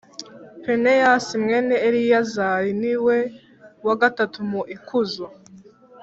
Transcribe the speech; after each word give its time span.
Pineyasi, 0.63 1.33
mwene 1.43 1.75
Eleyazari, 1.87 2.71
ni 2.81 2.93
we 3.05 3.17
wa 3.85 3.95
gatatu 4.01 4.37
mu 4.51 4.61
ikuzo, 4.75 5.25